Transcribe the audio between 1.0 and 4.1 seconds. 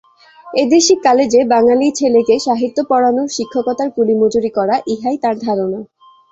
কালেজে বাঙালি ছেলেকে সাহিত্য পড়ানো শিক্ষকতার